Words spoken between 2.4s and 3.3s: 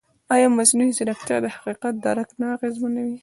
اغېزمنوي؟